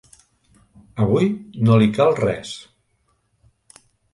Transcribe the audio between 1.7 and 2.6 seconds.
li cal res.